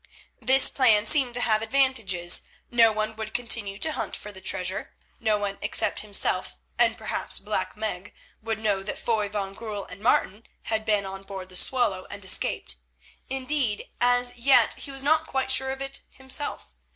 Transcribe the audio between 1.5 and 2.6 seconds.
advantages.